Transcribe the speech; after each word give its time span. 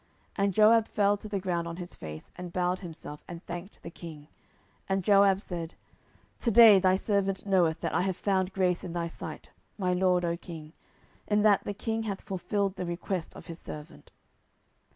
10:014:022 0.29 0.31
And 0.45 0.53
Joab 0.55 0.87
fell 0.87 1.15
to 1.15 1.29
the 1.29 1.39
ground 1.39 1.67
on 1.67 1.75
his 1.75 1.93
face, 1.93 2.31
and 2.35 2.51
bowed 2.51 2.79
himself, 2.79 3.23
and 3.27 3.45
thanked 3.45 3.83
the 3.83 3.91
king: 3.91 4.29
and 4.89 5.03
Joab 5.03 5.39
said, 5.39 5.75
To 6.39 6.49
day 6.49 6.79
thy 6.79 6.95
servant 6.95 7.45
knoweth 7.45 7.81
that 7.81 7.93
I 7.93 8.01
have 8.01 8.17
found 8.17 8.51
grace 8.51 8.83
in 8.83 8.93
thy 8.93 9.05
sight, 9.05 9.51
my 9.77 9.93
lord, 9.93 10.25
O 10.25 10.35
king, 10.37 10.73
in 11.27 11.43
that 11.43 11.65
the 11.65 11.75
king 11.75 12.01
hath 12.01 12.21
fulfilled 12.23 12.77
the 12.77 12.85
request 12.87 13.35
of 13.35 13.45
his 13.45 13.59
servant. 13.59 14.09